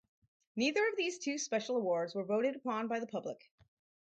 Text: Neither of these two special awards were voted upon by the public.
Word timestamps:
Neither 0.55 0.87
of 0.87 0.95
these 0.97 1.19
two 1.19 1.37
special 1.37 1.77
awards 1.77 2.15
were 2.15 2.23
voted 2.23 2.55
upon 2.55 2.87
by 2.87 2.99
the 2.99 3.05
public. 3.05 3.51